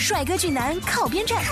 [0.00, 1.44] 帅哥俊男靠边站，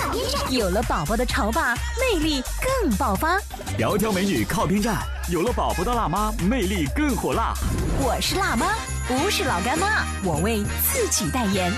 [0.50, 2.42] 有了宝宝的潮爸魅力
[2.80, 3.38] 更爆发。
[3.78, 7.52] 窈窕美女靠边站，有了宝宝的辣妈魅力更火辣。
[8.00, 8.74] 我是辣妈，
[9.06, 11.70] 不是老干妈，我为自己代言。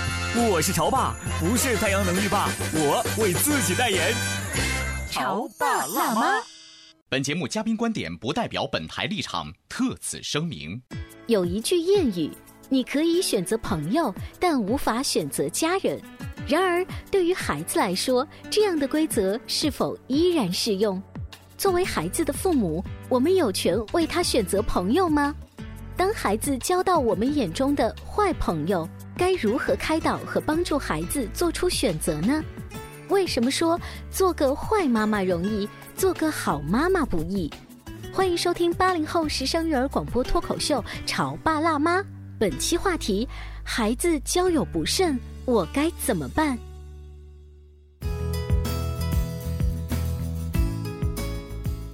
[0.49, 4.13] 我是潮爸，不是太阳能浴霸，我为自己代言。
[5.11, 6.41] 潮爸辣妈。
[7.09, 10.81] 本节目嘉宾观点不代表本台立场，特此声明。
[11.27, 12.31] 有一句谚语：
[12.69, 16.01] 你可以选择朋友，但无法选择家人。
[16.51, 21.01] 然而，对于孩子来说，这样的规则是否依然适用？
[21.57, 25.33] 作为孩子的父母，我们有权为他选择朋友吗？
[25.95, 28.85] 当孩子交到我们眼中的坏朋友，
[29.15, 32.43] 该如何开导和帮助孩子做出选择呢？
[33.07, 33.79] 为什么说
[34.09, 37.49] 做个坏妈妈容易，做个好妈妈不易？
[38.11, 41.99] 欢迎收听八零后时尚育儿广播脱口秀《潮爸辣妈》，
[42.37, 43.25] 本期话题：
[43.63, 45.17] 孩子交友不慎。
[45.45, 46.57] 我该怎么办？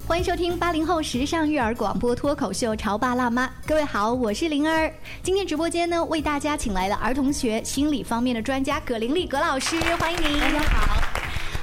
[0.06, 4.94] 欢迎收听八零后时尚育儿广播脱口秀《潮爸辣妈》，各位好，我是灵儿。
[5.24, 10.40] 今天直播间呢，为大家请来了儿童学心理方面的专家葛玲丽葛老师，欢迎您。
[10.40, 11.02] 大家好。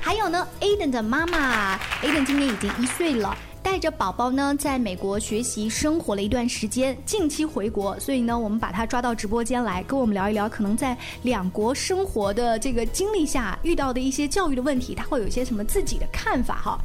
[0.00, 3.36] 还有呢，Aiden 的妈妈，Aiden 今年已经一岁了。
[3.64, 16.78] 带着宝宝呢，在美国学习生活了一段时间，近期回国，所以呢，我们把他抓到直播间来，跟我们聊一聊，可能在两国生活的这个经历下遇到的一些教育的问题，他会有一些什么自己的看法哈。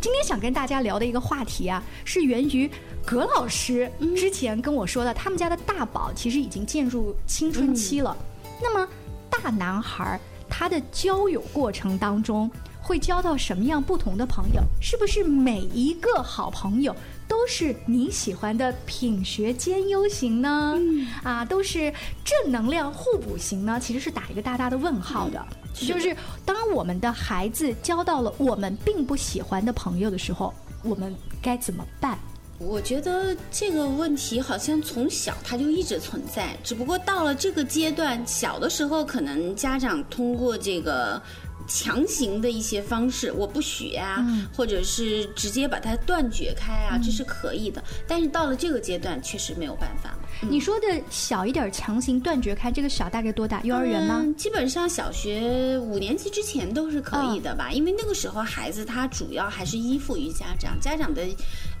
[0.00, 2.68] 今天想跟大家聊的一个话题啊，是源于
[3.04, 8.16] 葛老师之前跟我说的，他们家的大宝其实已经进入青春期了。
[8.60, 8.86] 那么
[9.30, 12.50] 大男孩他的交友过程当中。
[12.86, 14.62] 会交到什么样不同的朋友？
[14.80, 16.94] 是不是每一个好朋友
[17.26, 20.78] 都是你喜欢的品学兼优型呢？
[21.24, 21.92] 啊，都是
[22.24, 23.80] 正能量互补型呢？
[23.80, 25.44] 其实是打一个大大的问号的。
[25.74, 30.54] 就是当我们的孩子交到了我们并不喜欢的朋友的时候，
[30.84, 32.16] 我们该怎么办？
[32.58, 41.20] 我觉得这个问题好像从小他就一直存在，只不过到了这个阶段，小的时候可能家长通过这个。
[41.66, 47.82] 强行的一些方式，我不许啊，或者是直接把它断绝开啊，这是可以的。
[48.06, 50.25] 但是到了这个阶段，确实没有办法了。
[50.40, 53.60] 你说的小一点强行断绝开，这个小大概多大？
[53.62, 54.24] 幼儿园吗？
[54.36, 61.22] 基本上小学五年级之前都是可以的吧，因为那个时候孩子他主要还是依附于家长，家长的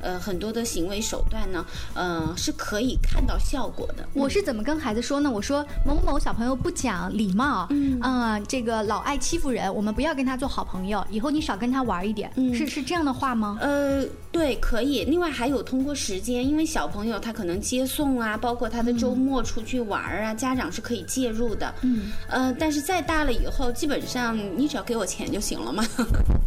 [0.00, 4.08] 呃很多的行为手段呢，呃是可以看到效果的。
[4.14, 5.30] 我是怎么跟孩子说呢？
[5.30, 9.72] 我说某某某小朋友不讲礼貌，嗯啊，这个老爱欺负人。
[9.74, 13.58] 我们不要跟他做好朋友，以后你少跟他玩一点，是是这样的话吗？
[13.60, 15.04] 呃，对，可以。
[15.04, 21.74] 另外还有通过时间，因为小朋友他可能接送啊，包括他的周末出去玩啊，家长是可以介入的。
[21.82, 25.84] 嗯，呃，但是再大了以后，基本上你只要给我钱就行了嘛。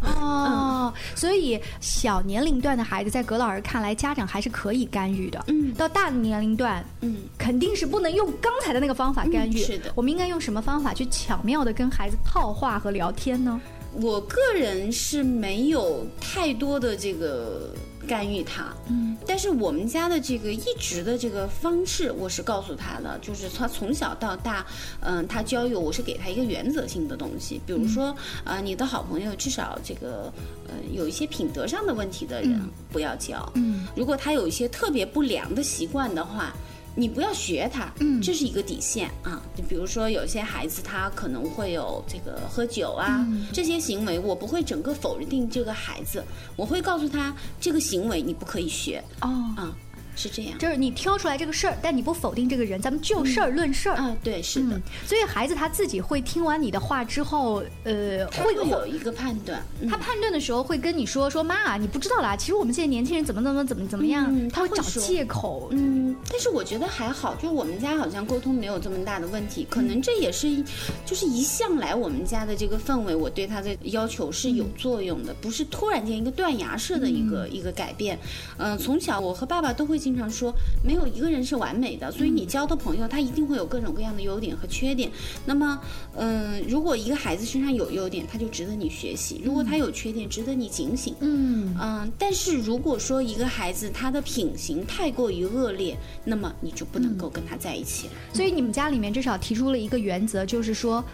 [0.02, 5.44] 哦，所以小年龄段的孩子，在葛老师看来，家长还是可以干预的。
[5.48, 9.58] 嗯，到大的年龄段，嗯，肯定是不能用刚才的那个方法干预。
[9.58, 13.12] 是的，我们应该用什么方法去巧妙的跟孩子套话和聊？
[13.12, 13.60] 天呢？
[13.92, 17.74] 我个人是没有太多的这个
[18.06, 24.66] 干预他，嗯，但是我们家的这个一直的这个方式，我是告诉他的，就是他从小到大，
[25.00, 30.32] 嗯，他交友我是给他一个原则性的东西，比如说，啊，你的好朋友至少这个，
[30.66, 32.60] 呃，有一些品德上的问题的人
[32.90, 36.52] 不要交，嗯，如果他有一些特别不良的习惯的话。
[36.94, 39.40] 你不要学他，嗯，这是一个底线啊。
[39.56, 46.24] 就比如说，有些孩子他可能会有这个喝酒啊这些行为，我不会整个否定这个孩子，
[46.56, 49.74] 我会告诉他这个行为你不可以学哦，啊。
[50.20, 50.58] 是这样。
[50.58, 53.96] 就是你挑出来这个事儿，但你不否定这个人，咱们就事儿论事儿。
[53.96, 59.62] 啊，对，是的，所以孩子他自己会听完你的话之后，呃，会会有一个判断。
[59.80, 65.68] 嗯他判断的时候会跟你说说妈，你不知道啦，其实我们现在年轻人怎么怎么怎么怎么样，嗯他会找借口。
[65.72, 70.62] 嗯，但是我觉得还好，就我们家好像沟通没有这么大的问题，可能这也是一
[71.06, 78.18] 就是一向来我们家的这个氛围，我对他的要求是有作用的，不是突然间一个断崖式的一个、一个改变。
[78.58, 85.10] 嗯、从小我和爸爸都会经常说，没有一个人是完美的，所以你交的朋友他一定会有各种各样的优点和缺点。
[85.44, 85.80] 那么，
[86.16, 91.14] 嗯、如果一个孩子身上有优点，他就值得你学习；如果他有缺点，值得你警醒。
[91.20, 98.12] 嗯，嗯，但是如果说一个孩子他的品行太过于恶劣，那么你就不能够跟他在一起了。
[98.32, 101.04] 所以你们家里面至少提出了一个原则，就是说。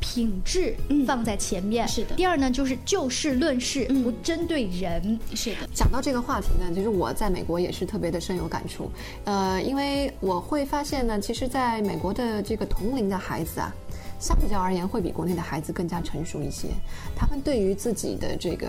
[0.00, 0.74] 品质
[1.06, 5.18] 放在前面、是的第二呢，就是就事论事，嗯不针对人。
[5.34, 8.90] 是的，讲到这个话题呢，其实我在美国也是特别的深有感触。
[9.24, 13.74] 呃，因为我会发现呢，其实在美国的这个同龄的孩子啊，
[14.20, 16.68] 相比较而言会比国内的孩子更加成熟一些。
[17.16, 18.68] 他们对于自己的这个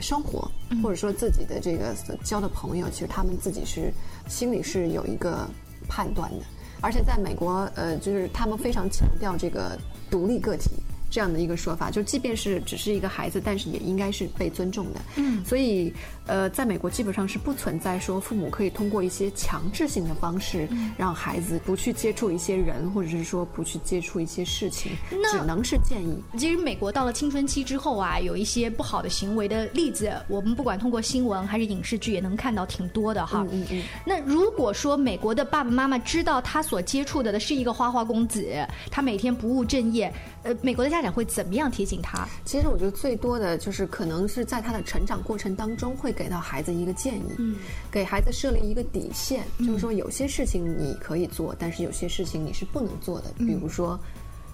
[0.00, 0.50] 生活，
[0.82, 3.92] 或者说自己的这个所交的朋友，其实他们自己是
[4.28, 5.48] 心里是有一个
[5.88, 6.44] 判断的。
[6.80, 9.78] 而且在美国，呃，就是他们非常强调这个
[10.12, 10.68] 独立个体。
[11.12, 15.00] 这样的一个说法，就即便是只是一个孩子，但是也应该是被尊重的。
[15.16, 15.92] 嗯，所以
[16.26, 20.66] 呃，在美国基本上是不存在说父母可以通过一些强制性的方式，
[20.96, 26.16] 让孩子不去接触一些人，或者是说不去接触一些事情，那只能是建议。
[26.38, 33.46] 其实美国到了青春期之后啊，有一些不好的行为的例子，我们不管通过新闻还是影视剧，也能看到挺多的哈。
[33.52, 33.82] 嗯嗯。
[34.06, 40.10] 那如果说美国的爸爸妈妈知道他所接触的的是一个花花公子，他每天不务正业，
[40.42, 42.26] 呃，美国的家长会怎么样提醒他？
[42.44, 47.56] 其实我觉得最多的就是可能是在他的成长过程当中会给到孩子一个建议，嗯，
[47.90, 53.98] 给孩子设立一个底线，就是说有些事情你可以做，但是有些事情你是不能做的，比如说。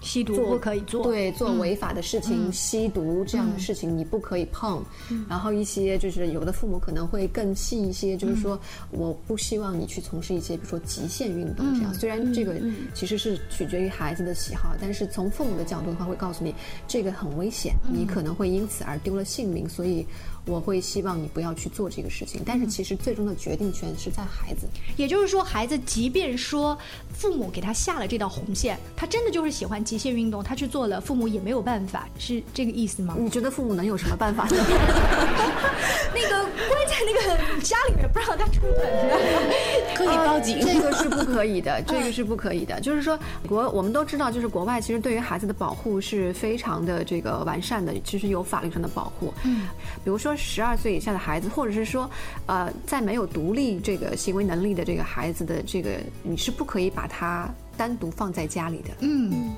[0.01, 4.83] 吸毒做不可以做，对，做违法的事情、吸毒这样的事情你不可以碰。
[5.27, 8.59] 然后一些就是有的父母可能会更细一些，就是说
[8.91, 11.93] 我不希望你去从事一些比如说极限运动这样。
[11.93, 12.55] 虽然这个
[12.93, 16.53] 其实是取决于孩子的喜好，但是从父母的角度的话，会告诉你
[16.87, 20.05] 这个很危险，你可能会因此而丢了性命，所以
[20.49, 22.41] 我会希望你不要去做这个事情。
[22.45, 24.67] 但是其实最终的决定权是在孩子。
[24.97, 26.77] 也就是说，孩子即便说
[27.13, 33.15] 父母给他下了这道红线，他真的就是喜欢极限运动，他去做了，父母也没有办法，是这个意思吗？
[33.17, 34.57] 你觉得父母能有什么办法呢？
[36.13, 37.21] 那个关在那个
[37.61, 38.75] 家里面不让他出门，
[40.05, 40.59] 可以报警。
[40.59, 42.79] 这个是不可以的，这个是不可以的。
[42.81, 43.17] 就是说，
[43.47, 49.33] 国我们都知道，就是国外其实对于孩子的保护是非常的这个完善的，其实有法律上的保护。
[49.43, 49.67] 嗯，
[50.03, 52.09] 比如说十二岁以下的孩子，或者是说，
[52.45, 58.89] 呃，在没有独立这个行为能力的这个孩子的这个，你是不可以把他单独放在家里的。
[59.01, 59.51] 嗯。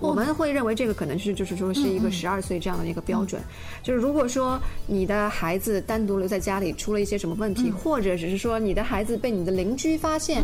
[0.00, 3.40] 我们会认为这个可能是就是说是一个十二岁这样的一个标准，
[3.82, 10.42] 就是如果说你的孩子单独留在家里出了一些什么问题，或者只是说你的孩子被你的邻居发现，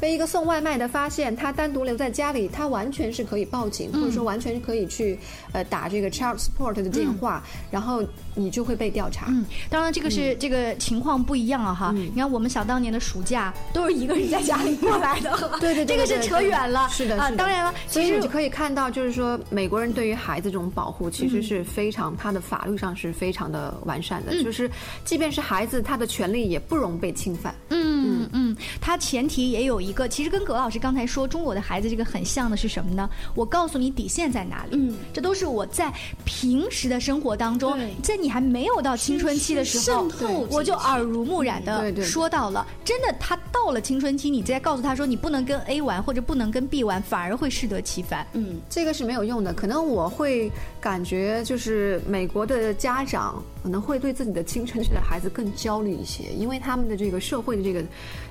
[0.00, 5.18] 被一个送外卖的发现他单独留在家里，他完全是可以报警，或者说完全可以去
[5.52, 8.02] 呃打这个 child support 的电话，然后
[8.34, 9.26] 你就会被调查。
[9.28, 11.92] 嗯，当然这个是、这个情况不一样啊哈。
[11.92, 16.88] 你看我们想当年的暑假都是一个人在家里过来的，对对对这个是扯远了。
[16.88, 17.36] 是的，啊，是的。
[17.36, 24.40] 当然了，其实你就可以看到，就是说美国人对于孩子这种保护，其实是非常，他的法律上是非常的完善的。
[24.44, 24.70] 就是
[25.04, 27.54] 即便是孩子，他的权利也不容被侵犯。
[27.70, 33.08] 嗯嗯，他前提也有一个，其实跟葛老师刚才说中国的孩子这个很像的是什么呢？
[33.34, 34.72] 我告诉你底线在哪里。
[34.72, 35.92] 嗯，这都是我在
[36.24, 40.06] 平时的生活当中，在你还没有到青春期的时候
[40.50, 42.66] 我就耳濡目染的说到了。
[42.84, 48.26] 真的，他到了青春期，你再告诉他说你不能跟 A 玩或者不能跟 B 玩，反而会适得其反。
[48.32, 49.52] 嗯，这个是没有用的。
[49.54, 57.82] 可能我会感觉，就是美国的家长可能会对自己的青春期的孩子更焦虑一些，因为他们的这个社会的这个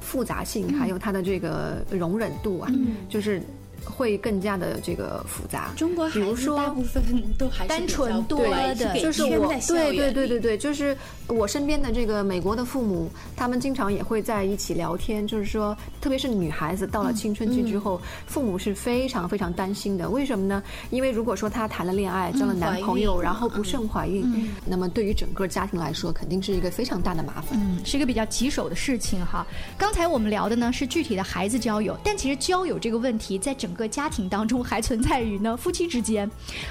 [0.02, 2.72] 复杂性，还有他的这个容忍度啊，
[3.10, 3.42] 就是
[3.86, 5.72] 会更加的这个复杂。
[5.76, 7.04] 中国孩比如说子大部分
[7.38, 20.10] 都还是单比较纯多对的就是我对对对对对，就是我身边的这个美国的父母，他们经常也会在一起聊天，就是说，特别是女孩子到了青春期之后，父母是非常非常担心的。
[20.10, 20.62] 为什么呢？
[20.90, 27.52] 因为如果说她谈了恋爱，交了男朋友，然后不慎怀孕，那么对于整个家庭来说，肯定是一个非常大的麻烦。
[27.54, 29.46] 嗯，是一个比较棘手的事情哈。
[29.78, 36.30] 刚才我们聊的呢是具体的孩子交友，但其实交友这个问题在整个家庭当中还存在于呢 夫妻之间。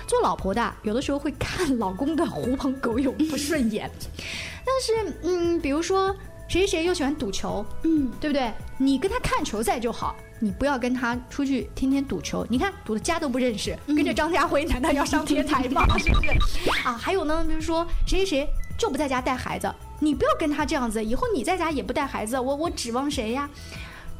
[0.08, 3.90] 做老婆的有的时候会看老公的狐朋狗友不顺眼，
[4.64, 6.14] 但是嗯，比如说。
[6.46, 8.52] 谁谁又喜欢赌球，嗯，对不对？
[8.76, 12.46] 你跟他看球赛就好，你不要跟他出去天天赌球。
[12.50, 15.86] 你看赌的家都不认识，跟着张家辉难道要上天台吗？
[15.96, 16.70] 是不是？
[16.84, 23.48] 啊，还有呢，比如说谁谁谁就不在家带孩子，你不要跟他这样子，以后你在家也不带孩子，我我指望谁呀？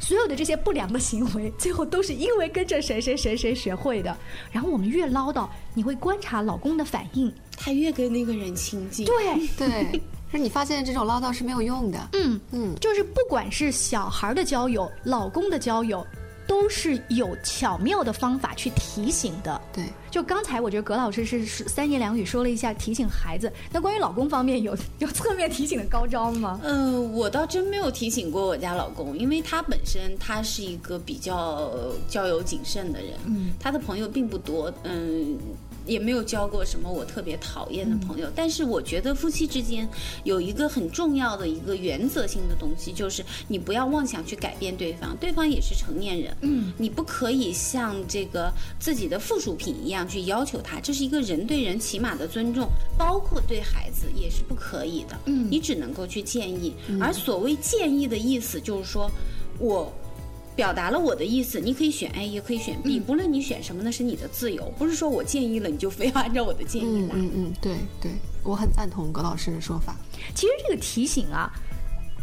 [0.05, 4.15] 所有的这些不良的行为， 最后都是因为跟着谁谁谁谁学会的。
[4.53, 9.93] 然后我们越唠叨，你会观察老公的反应，他越跟那个人亲近，对， 对，
[10.31, 12.09] 就是你发现这种唠叨是没有用的。
[12.13, 16.07] 嗯嗯，就是不管是小孩的交友、老公的交友，
[16.55, 19.61] 都是有巧妙的方法去提醒的。
[19.73, 26.61] 对，就刚才我觉得葛老师是是三言两语说了一下提醒孩子，那关于老公方面有 有侧面提醒的高招吗？
[26.63, 35.37] 嗯，我倒真没有提醒过我家老公，因为他本身他是一个比较呃交友谨慎的人，嗯，他的朋友并不多，嗯。
[35.87, 39.89] 也没有交过什么我特别讨厌的朋友，但是我觉得夫妻之间
[40.25, 59.11] 有一个很重要的一个原则性的东西，就是你不要妄想去改变对方，对方也是成年人，嗯，你不可以像这个自己的附属品一样去要求他，这是一个人对人起码的尊重，包括对孩子也是不可以的，嗯，你只能够去建议，而所谓建议的意思就是说，
[59.59, 59.93] 我。
[60.57, 67.15] 表达了我的意思，你可以选 A，也可以选 B，、不论你选什么，那是你的自由，不是说我建议了你就非要按照我的建议来。
[67.15, 69.97] 嗯嗯嗯，对对，我很赞同葛老师的说法。
[70.35, 71.53] 其实这个提醒啊，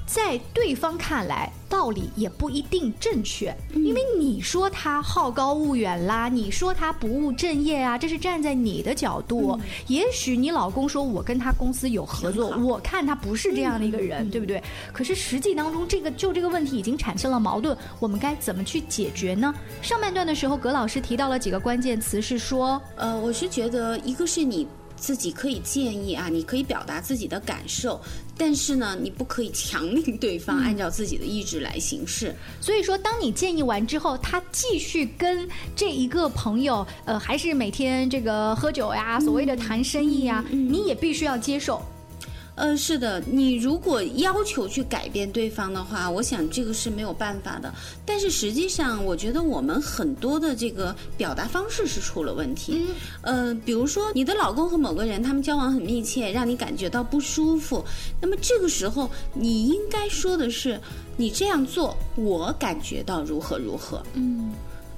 [0.05, 9.57] 在对方看来，道理也不一定正确，因为你说他好高骛远啦，你说他不务正业啊，这是站在你的角度。
[9.87, 14.61] 也许你老公说我跟他公司有合作，我看他不是这样的一个人，对不对？
[14.91, 19.53] 可是实际当中，这个就这个问题已经产生了矛盾，我们该怎么去解决呢？
[19.81, 24.67] 上半段的时候，葛老师提到了几个关键词，是说，呃，我是觉得一个是你。
[24.97, 27.99] 自己可以建议啊，你可以表达自己的感受，
[28.43, 32.35] 但是呢，你不可以强令对方按照自己的意志来行事。
[32.59, 41.79] 所以说，当你建议完之后，他继续跟这一个朋友，呃，还是每天这个喝酒呀，所谓的谈生意呀，你也必须要接受。
[42.61, 47.73] 呃，是的，你如果要求去改变对方的话，我想这个是没有办法的。
[48.05, 52.85] 但是实际上，我觉得我们很多的这个表达方式是出了问题。
[53.23, 57.83] 呃，比如说你的老公和某个人他们交往很密切，让你感觉到不舒服，
[58.21, 60.79] 那么这个时候你应该说的是，
[61.17, 64.03] 你这样做我感觉到如何如何。
[64.13, 64.40] 嗯。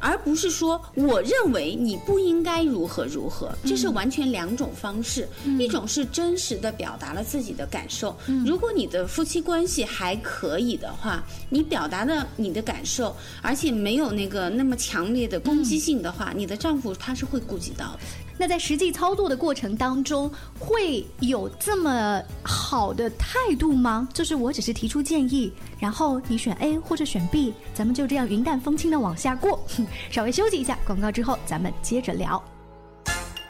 [0.03, 5.27] 而不是说我认为你不应该如何如何，这是完全两种方式。
[5.57, 8.13] 一种是真实的表达了自己的感受。
[8.45, 17.99] 如果你的夫妻关系还可以的话，你表达的你的感受，而且没有那个那么强烈的攻击性的话，你的丈夫他是会顾及到的。
[18.37, 24.07] 那在实际操作的过程当中，会有这么好的态度吗？
[24.13, 29.63] 就是我只是提出建议，然后你选 A 或者选 B，咱们就这样云淡风轻的往下过。
[30.09, 32.43] 稍微休息一下，广告之后咱们接着聊。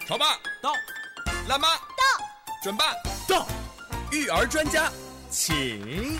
[0.05, 0.73] 潮爸到，
[1.47, 2.25] 辣妈到，
[2.61, 2.85] 准爸
[3.27, 3.47] 到，
[4.11, 4.91] 育儿专家，
[5.29, 6.19] 请。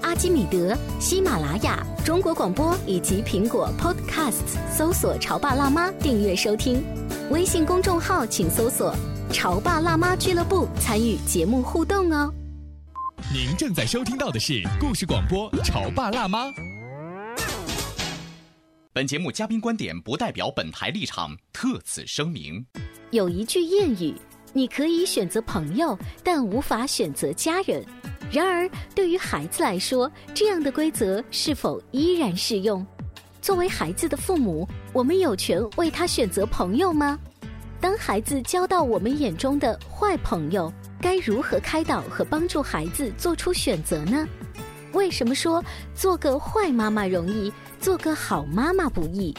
[0.11, 6.83] 阿基米德、喜马拉雅、中国广播以及苹果 Podcasts，搜索“潮爸辣妈”订阅收听。
[7.29, 8.93] 微信公众号请搜索
[9.31, 12.29] “潮爸辣妈俱乐部”，参与节目互动哦。
[13.33, 16.47] 您正在收听到的是故事广播《潮爸辣妈》。
[18.91, 22.65] 本节目嘉宾观点不代表本台立场，特此声明。
[23.11, 24.13] 有一句谚语。
[24.53, 27.81] 你可以选择朋友，但无法选择家人。
[28.31, 32.85] 然而，对于孩子来说，这样的规则是否依然适用？
[33.41, 37.19] 作为孩子的父母，我们有权为他选择朋友吗？
[37.81, 40.71] 当孩子交到我们眼中的坏朋友，
[41.01, 44.25] 该如何开导和帮助孩子做出选择呢？
[44.93, 45.61] 为什么说
[45.93, 49.35] 做个坏妈妈容易，做个好妈妈不易？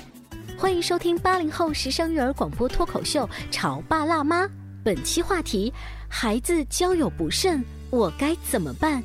[0.58, 4.44] 欢迎收听八零后时尚育儿广播脱口秀《潮爸辣妈》。
[4.84, 5.72] 本期话题：
[6.08, 9.04] 孩子交友不慎，我该怎么办？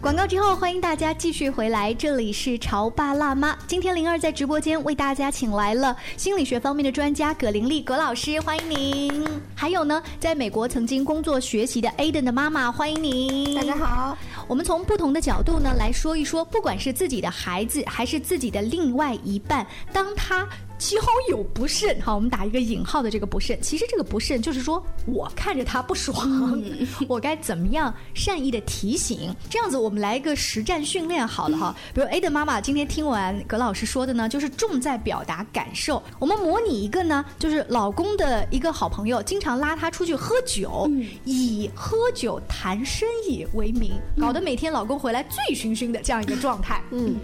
[0.00, 3.56] 广广告之后，欢迎大家继续回来，这里是潮爸辣妈。
[3.66, 9.24] 今天灵儿在直播间为大家请来了心理学方面的专家葛玲丽葛老师，欢迎您。
[9.54, 13.54] 还有呢，在美国曾经工作学习的 Aden 的妈妈，欢迎您。
[13.54, 20.48] 大家好，我们从不同的角度呢来说一说，不管是自己的孩子还是自己的另外一半，当他。
[20.80, 20.96] 交
[21.28, 26.58] 友不慎，好，我们打一个引号的这个不慎，其实这个不慎就是说我看着他不爽，
[27.06, 29.32] 我该怎么样善意的提醒？
[29.50, 31.76] 这样子，我们来一个实战训练好了哈。
[31.92, 36.02] 比如 A 的妈妈今天听完葛老师说的呢，就是重在表达感受。
[36.18, 40.90] 我们模拟一个呢，就是老公的一个好朋友，经常拉他出去喝酒，
[41.24, 46.82] 以喝酒谈生意为名，搞得每天老公回来醉醺醺的这样一个状态。
[46.90, 47.16] 嗯。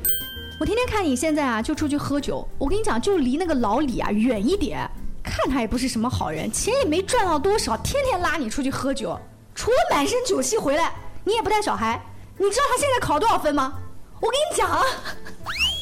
[0.59, 2.47] 我天天看你现在啊，就出去喝酒。
[2.57, 4.91] 我跟你讲，就离那个老李啊远一点。
[5.23, 9.19] 看他也不是什么好人，钱也没赚到多少，天天拉你出去喝酒，
[9.55, 10.95] 除了满身酒气回来，
[11.25, 12.01] 你也不带小孩。
[12.39, 13.75] 你知道他现在考多少分吗？
[14.21, 14.83] 我跟你讲啊。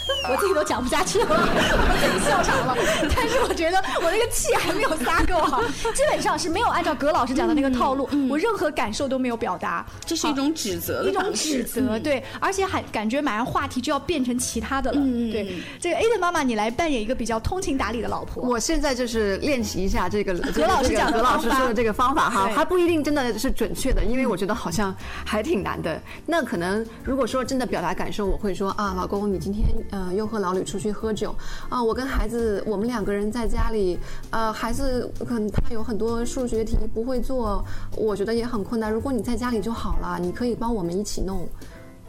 [0.30, 2.74] 我自己都讲不下去了，我自己笑场了。
[3.14, 5.62] 但是我觉得我那个气还没有撒够哈，
[5.94, 9.84] 基本上是没有按照葛老师讲的那个套路，我任何感受都没有表达。
[10.04, 14.98] 这是一种指责，一种指责，对，而且还感觉马上话题就要变成其他的了。
[15.32, 18.42] 对，这个 A 的妈妈，你来扮演一个比较通情达理的老婆。
[18.42, 24.94] 我现在就是练习一下这个葛老师讲葛老师说的这个方法哈，还不一定真的是准确的，因为我觉得好像
[25.24, 26.00] 还挺难的。
[26.26, 30.14] 那可能如果说真的表达感受，我会说啊，老公，你今天呃。
[30.14, 31.34] 又和老李出去喝酒
[31.68, 31.82] 啊！
[31.82, 33.98] 我跟孩子，我们两个人在家里，
[34.30, 37.64] 呃，孩子可能他有很多数学题不会做，
[37.96, 38.92] 我觉得也很困难。
[38.92, 41.44] 如果你在家里就好了，你可以帮我们一起弄。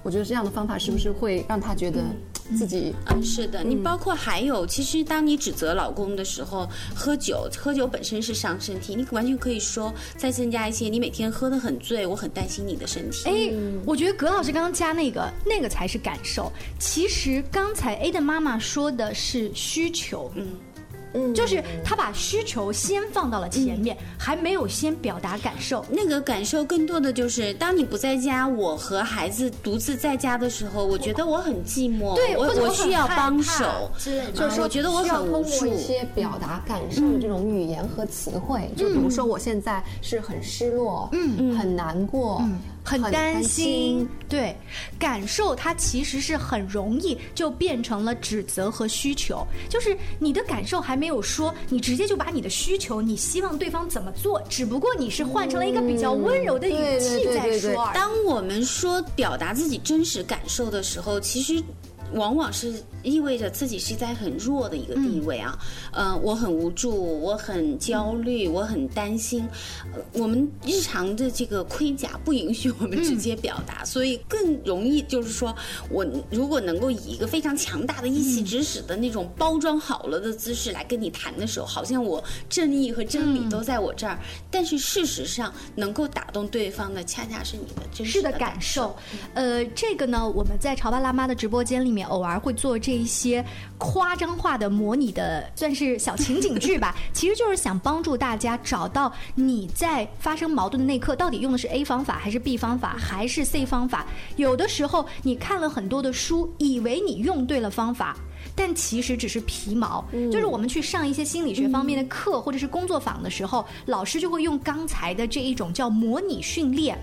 [0.04, 2.04] 我觉得这样的方法是不是会让他觉得？
[2.58, 13.28] 自己嗯，是的，你包括还有，其实当你指责老公的时候，喝酒，喝酒本身是伤身体，你完全可以说再增加一些，你每天喝得很醉，我很担心你的身体。
[13.28, 13.52] 哎，
[13.86, 16.52] 我觉得葛老师刚刚加那个，那个才是感受。
[16.80, 20.48] 其实刚才 A 的妈妈说的是需求，嗯。
[21.34, 25.86] 就是他把需求先放到了前面，还没有先表达感受。
[25.90, 33.66] 那个感受更多的就是，当你不在家，我和孩子独自在家的时候，我觉得我很寂寞，对我我需要帮手，
[34.34, 35.66] 就是我觉得我很无助。
[35.68, 42.42] 一些表达感受的这种语言和词汇，就比如说我现在是很失落，嗯，很难过。
[42.86, 44.56] 很担心，对，
[45.00, 57.90] 感受它其实是很容易就变成了指责和需求，就是你的感受还没有说，你直接就把你的需求，你希望对方怎么做，只不过你是换成了一个比较温柔的语气在说。
[57.94, 61.62] 当我们说表达自己真实感受的时候，其实。
[62.14, 62.72] 往往是
[63.06, 65.58] 意味着自己是在很弱的一个地位啊，
[65.94, 69.48] 嗯，我很无助，我很焦虑，我很担心。
[70.14, 75.56] 我们日常的这个盔甲不允许我们直接表达，所以更容易就是说，
[75.90, 84.20] 我如果能够以一个非常强大的一气指使的那种包装好了的姿势来跟你谈的时候，好像我正义和真理都在我这儿。
[84.52, 88.96] 但是事实上，能够打动对方的恰恰是你的真实的感受。
[89.34, 91.96] 呃，这个呢，我们在潮爸辣妈的直播间里。
[91.96, 93.46] 面偶尔会做这一些
[93.78, 96.96] 夸张化的模拟的，算是小情景剧吧。
[97.14, 104.06] 其实就是想帮助大家找到你在发生矛盾的那一刻，到底用的是 A 方法还是 B 方法还是 C 方法。
[104.36, 108.16] 有的时候你看了很多的书，以为你用对了方法。
[108.58, 116.98] 但其实只是皮毛，就是我们去上一些心理学方面的课或者是工作坊的时候，老师就会用刚才的这一种叫模拟训练，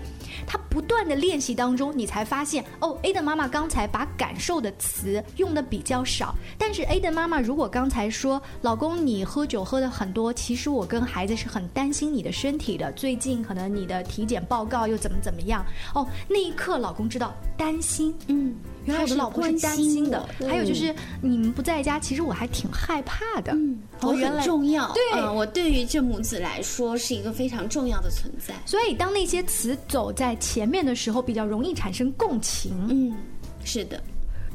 [0.45, 18.55] 他不断的练习当中，你才发现哦，A 的妈妈刚才把感受的词用的比较少，但是 A 的妈妈如果刚才说老公你喝酒喝的很多，其实我跟孩子是很担心你的身体的，最近可能你的体检报告又怎么怎么样，哦，那一刻老公知道担心，嗯。
[18.85, 23.53] 原来我的老婆是担心的，还有就是你们不在家，其实我还挺害怕的。
[23.53, 28.53] 嗯，我很重要，对，我对于这母子来说是一个非常重要的存在。
[28.65, 32.73] 所以当那些词走在前面的时候，比较容易产生共情。
[32.89, 33.13] 嗯，
[33.63, 34.01] 是的。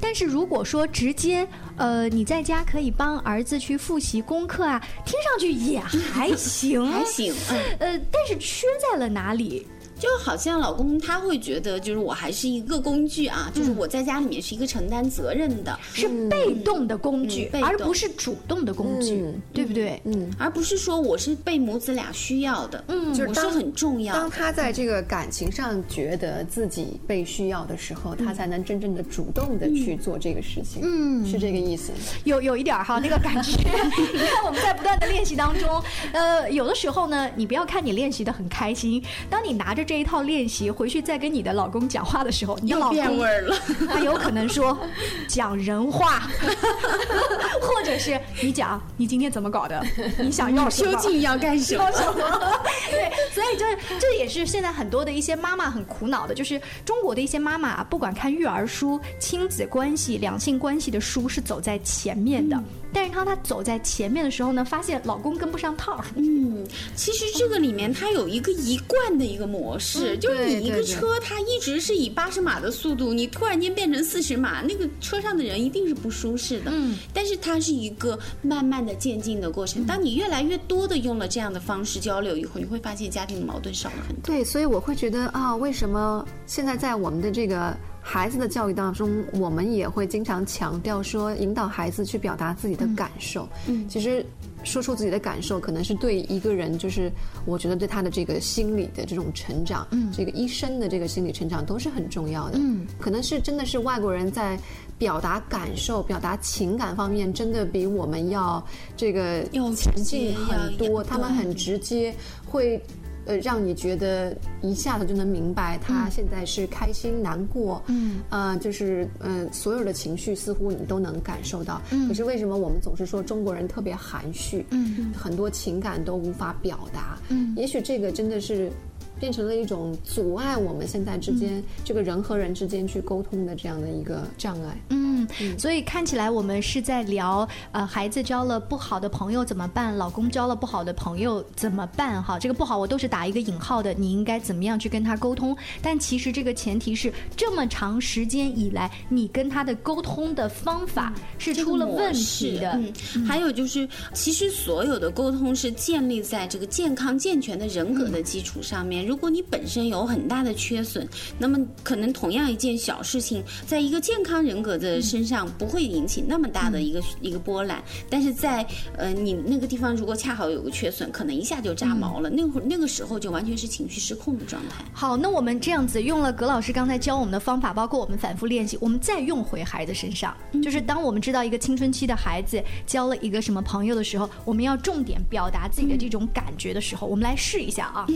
[0.00, 1.44] 但是如果说直接，
[1.76, 7.34] 呃，你在家可以帮儿子去复习功课啊，听上去也还行， 还行。
[7.50, 9.66] 嗯，呃，但是缺在了哪里？
[9.98, 20.00] 就好像老公他会觉得，就是我还是一个工具啊，就是我在家里面是一个承担责任的，是被动的工具，而不是主动的工具，对不对？
[20.04, 24.14] 嗯，而不是说我是被母子俩需要的，嗯，我是很重要。
[24.14, 31.90] 当他在这个感情上觉得自己被需要的时候，他才能真正的主动的去做这个事情，嗯，是这个意思。
[32.22, 33.58] 有有一点哈，那个感觉。
[34.14, 35.82] 你看我们在不断的练习当中，
[36.12, 39.88] 呃，有的时候呢，你不要看你练习的很开心，当你拿着。
[39.88, 43.57] 这一套练习，回去再跟你的老公讲话的时候，你的又老公变味儿了。
[43.88, 44.79] 他有可能说
[45.27, 46.29] 讲人话，
[47.62, 49.83] 或者是你讲你今天怎么搞的，
[50.20, 51.85] 你想要什么究竟要干什么？
[51.85, 52.53] 要什么？
[52.92, 66.05] 对，所以这这也是现在很多的一些妈妈很苦恼的，就是中国的一些妈妈啊，不管看育儿书、亲子关系、两性关系的书是走在前面的，但是当她走在前面的时候呢，发现老公跟不上趟儿。
[66.16, 76.70] 嗯，其实这个里面它有一个一贯的一个模式，嗯就是你一个车，它一直是以八十码的速度，你突然间变成四十码，那个车上的人一定是不舒适的。
[76.74, 79.84] 嗯，但是它是一个慢慢的渐进的过程。
[79.86, 84.22] 当你越来越多的用了这样的方式交流以后，你会发现家庭的矛盾少了很多。
[84.24, 93.48] 对，所以我会觉得啊，为什么现在在我们的这个孩子的教育当中，我们也会经常强调说，引导孩子去表达自己的感受。
[93.66, 94.24] 嗯，其实
[94.64, 97.10] 说出自己的感受，可能是对一个人，就是
[97.46, 102.58] 我觉得对他的这个心理的这种成长，嗯，这个一生的这个心理成长都是很重要的。
[102.58, 104.58] 嗯，可能是真的是外国人在
[104.98, 108.62] 表达感受、表达情感方面，真的比我们要
[108.96, 112.82] 这个要前进很多，他们很直接，会
[113.28, 121.80] 呃让你觉得一下子就能明白他现在是开心、难过，嗯，呃，就是呃所有的情绪似乎你都能感受到。
[122.08, 127.18] 可是为什么我们总是说中国人特别含蓄，嗯，很多情感都无法表达？
[127.28, 128.72] 嗯，也许这个真的是。
[129.18, 134.76] 变成了一种阻碍我们现在之间、这个人和人之间去沟通的这样的一个障碍。
[134.90, 135.26] 嗯，
[135.59, 139.96] 所以看起来我们是在聊，呃，孩子交了不好的朋友怎么办？
[139.96, 142.22] 老公交了不好的朋友怎么办？
[142.22, 145.57] 哈，这个不好我都是打一个引号的，你应该怎么样去跟他沟通？
[145.83, 152.72] 但其实这个前提是这么长时间以来，你跟他的沟通的方法是出了问题的。
[153.14, 159.04] 嗯，还有就是，其实所有的沟通是建立在这个健康健全的人格的基础上面。
[159.08, 168.66] 如果你本身有很大的缺损，那么可能同样一件小事情，在一个健康人格的身上不会引起那么大的一个、一个波澜，但是在
[168.98, 172.28] 呃你那个地方如果恰好有个缺损，可能一下就炸毛了。
[172.28, 174.84] 那会儿那个时候就完全是情绪失控的状态。
[174.92, 180.36] 好，那我们这样子用了葛老师刚才教我们的方法，包括我们反复练习，我们再用回孩子身上。
[180.62, 188.06] 就是当我们知道一个青春期的孩子交了一个什么朋友的时候，我们要重点表达自己的这种感觉的时候，我们来试一下啊。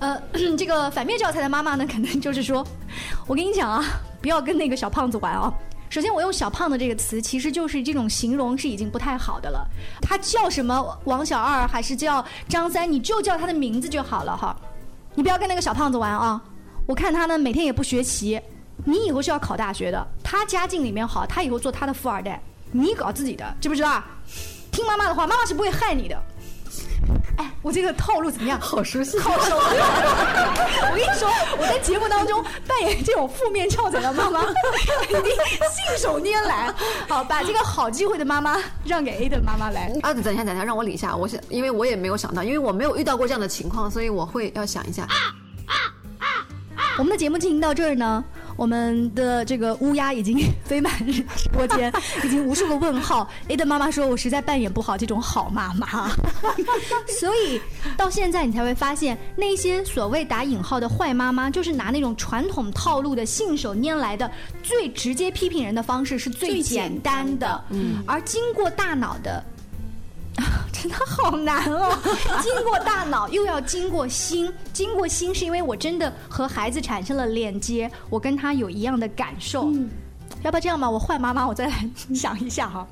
[0.00, 0.20] 呃，
[0.56, 2.66] 这个反面教材的妈妈呢，可能就是说，
[3.26, 3.84] 我跟你讲啊，
[4.20, 5.52] 不要跟那个小胖子玩啊。
[5.90, 9.68] 首先，我用“小胖子”这个词，其实就是这种形容是已经不太好的了。
[10.00, 14.56] 他叫什么王小二，还是叫张三，你就叫他的名字就好了哈。
[15.14, 16.42] 你不要跟那个小胖子玩啊！
[16.86, 18.40] 我看他呢，每天也不学习。
[18.86, 24.02] 你以后是要考大学的，他家境里面好，他以后做他的富二代，你搞自己的，知不知道？
[24.70, 26.18] 听妈妈的话，妈妈是不会害你的。
[27.36, 28.60] 哎，我这个套路怎么样？
[28.60, 29.76] 好熟悉，好熟悉。
[30.82, 34.42] 我跟你说，我在节目当中扮演这种负面教材的妈妈，
[35.08, 36.72] 一定信手拈来。
[37.08, 39.92] 好，把这个好机会的妈妈让给 A 的妈妈来。
[40.02, 41.16] 啊，等一下，等一下，让我理一下。
[41.16, 45.06] 我想，因为我也没有想到，因为我没有遇到过这样的情况，所以我会要想一下。
[46.98, 48.22] 我们的节目进行到这儿呢，
[48.56, 51.92] 我们的这个乌鸦已经飞满直播间，
[52.24, 53.28] 已经无数个问号。
[53.48, 56.10] A 的妈妈说：“我实在扮演不好这种好妈妈。
[57.20, 57.60] ”所以
[57.96, 64.30] 到现在你才会发现，那些所谓打引号的坏妈妈，就是拿那种传统套路的信手拈来的、
[64.62, 69.44] 最直接批评人的方式是最最简简单的单的，嗯，而经过大脑的。
[70.82, 71.96] 真的好难哦！
[72.42, 79.72] 经过大脑，又要经过心，经过心是因为我真的和孩子产生了链接，我跟他有一样的感受。
[80.42, 80.90] 要不要这样吧？
[80.90, 82.84] 我换妈妈，我再来想一下哈。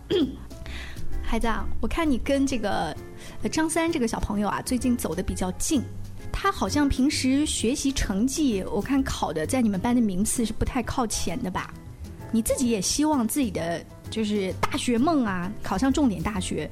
[1.20, 2.96] 孩子啊，我看你跟这个
[3.42, 5.82] 呃张三这个小朋友啊，最近走的比较近。
[6.30, 11.74] 他好像平时学习成绩，我看考的在你们班的名次是不太靠前的吧？
[12.30, 16.70] 你自己也希望自己的就是大学梦啊，考上重点大学，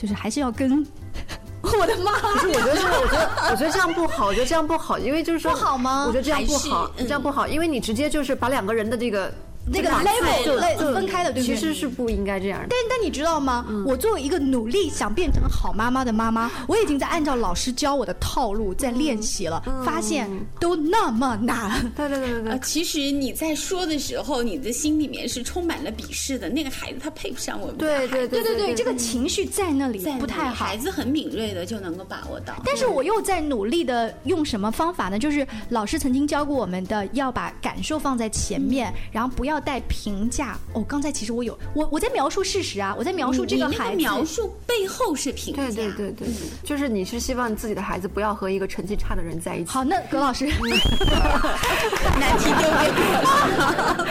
[0.00, 0.70] 就是还是要跟
[1.60, 9.30] 我的妈不是我觉得这，我觉得我觉得这样不好，我觉得这样不好，因为就是说不好吗我觉得这样不好这样不好，因为你直接就是把两个人的这个
[9.72, 12.66] 那个 level 就分开的对不对其实是不应该这样的。
[12.70, 13.64] 但但你知道吗？
[13.86, 20.28] 我作为一个努力想变成好妈妈的妈妈，我已经在按照老师教我的套路在练习了，发现
[20.58, 21.80] 都那么难。
[21.94, 26.48] 对对对对呃，对，其实你在说的时候，你的心里面是充满了鄙视的。
[26.48, 30.76] 那个孩子他配不上我们家对，对对对对，这个情绪在那里在不太好孩。
[30.80, 32.54] 子很敏锐的就能够把握到。
[32.64, 35.18] 但是我又在努力的用什么方法呢？
[35.18, 40.58] 就是老师曾经教过我们的，要把感受放在前面，然后不要要带评价。
[40.72, 45.62] 哦，刚才其实我有我我在描述事实啊，我在描述这个孩子描述背后是评价。
[45.62, 46.28] 对对对对，
[46.64, 49.70] 就是你是希望自己的孩子不要和一个成绩差的人在一起。
[49.70, 50.46] 好，那葛老师，
[52.18, 54.06] 难题丢给我。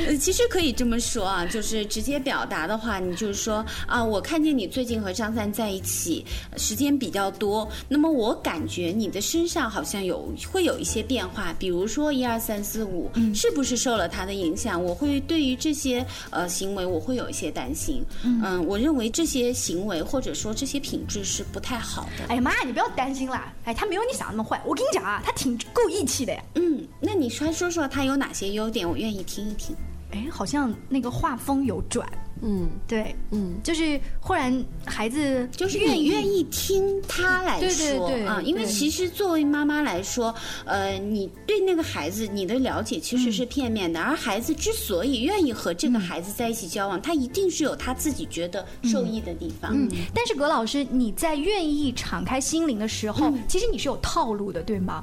[0.06, 6.24] 呃，其实可以这么说啊，就是直接表达的话，你就是说啊，我看见你最近和张三在一起
[6.56, 14.82] 时间比较多，那么我感觉你的身上好像有会有一些变化，比如说一二三四五，是不是受了他的影响？
[14.82, 18.04] 我会对于这些呃行为，我会有一些担心。
[18.24, 22.26] 嗯，我认为这些行为或者说这些品质是不太好的。
[22.28, 24.60] 哎呀妈呀，你不要担心啦，哎，他没有你想的那么坏。
[24.64, 26.42] 我跟你讲啊，他挺够义气的呀。
[26.54, 28.88] 嗯，那你说说说他有哪些优点？
[28.88, 29.74] 我愿意听一听。
[30.12, 32.08] 哎，好像那个画风有转，
[32.42, 49.72] 嗯对，嗯，就是忽然孩子就是愿意你愿意听他来对说啊，因为其实作为妈妈来说，呃，你对那个孩子你的了解其实是片面的，而孩子之所以愿意和这个孩子在一起交往，他一定是有他自己觉得受益的地方。
[49.74, 55.02] 嗯，但是葛老师，你在愿意敞开心灵的时候，其实你是有套路的，对吗？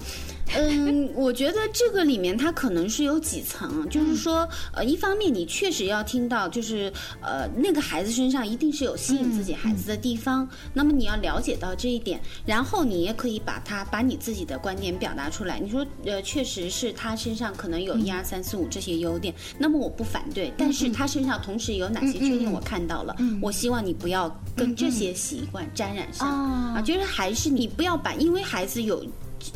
[0.56, 15.60] 嗯，我觉得这个里面它可能是有几层，就是说，呃，一方面你确实要听到，就是呃，那个孩子身上一定是有吸引自己孩子的地方，那么你要了解到这一点，然后你也可以把它把你自己的观点表达出来。
[15.60, 26.74] 你说，呃，确实是他身上可能有一二三四五这些优点，那么我不反对，但是他身上同时有哪些缺点我看到了，我希望你不要跟这些习惯沾染上啊。
[26.78, 29.06] 啊，就是还是你不要把，因为孩子有。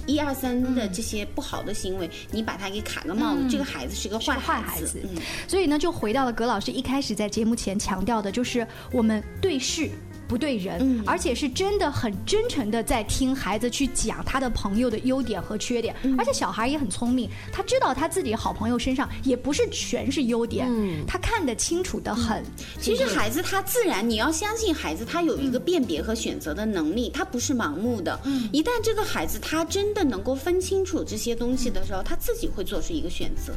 [0.05, 5.01] 一二三的这些不好的行为，你把他给卡个帽子，这个孩子是个坏是个坏孩孩子。
[5.03, 9.89] 嗯，所以呢，就回到了葛老师一开始在节目前强调的，就是我们对事。
[10.31, 22.41] 不对人，嗯而且是真的很真诚的在听孩子去讲他的朋友的优点和缺点，嗯而且小孩也很聪明，他知道他自己好朋友身上也不是全是优点，嗯他看得清楚的很。
[22.79, 28.17] 其实孩子他自然，你要相信孩子，他有一个辨别和选择的能力，他不是盲目的。
[28.53, 33.51] 一旦这个孩子他真的能够分清楚这些东西的时候，他自己会做出一个选择。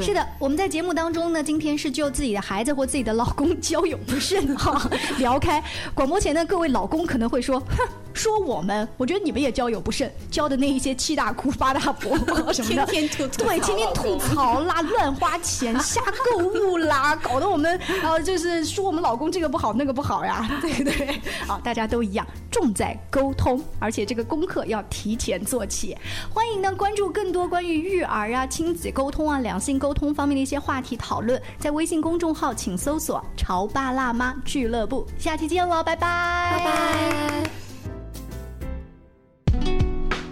[0.00, 5.60] 是的，我们在节目当中呢，今天是就自己的孩子或自己的老公交友不慎哈 聊开。
[5.94, 7.88] 广播前的各位老公可能会说，哼。
[8.14, 12.16] 说我们，我觉得你们也交友不慎，交的那一些七大姑八大婆
[12.52, 21.20] 什么的， 天天吐吐对，天天吐槽啦，乱花钱、瞎购物啦，搞得我们呃就是说我们老公这个不好那个不好呀， 对不对？
[21.46, 25.96] 啊，大家都一样，重在沟通，而且这个功课要提前做起。
[26.32, 35.06] 欢迎呢关注更多关于育儿啊、亲子沟通啊、两性沟通方面的一些话题讨论，在微信公众号请搜索“潮爸辣妈俱乐部”。
[35.18, 37.61] 下期见喽，拜拜，拜拜。